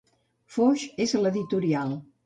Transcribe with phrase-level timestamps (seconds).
[0.55, 1.99] Fox és l'editorial.